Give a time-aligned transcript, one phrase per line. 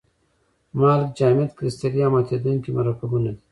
[0.79, 3.43] مالګې جامد کرستلي او ماتیدونکي مرکبونه دي.